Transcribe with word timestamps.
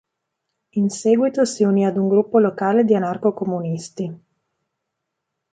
In 0.81 0.89
seguito 0.89 1.45
si 1.45 1.63
unì 1.63 1.85
ad 1.85 1.95
un 1.95 2.07
gruppo 2.09 2.39
locale 2.39 2.85
di 2.85 2.95
anarco-comunisti. 2.95 4.19